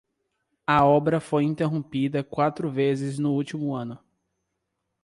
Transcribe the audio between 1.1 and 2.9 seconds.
foi interrompida quatro